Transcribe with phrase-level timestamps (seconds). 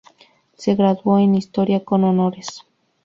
[0.55, 2.63] Se graduó en historia con honores.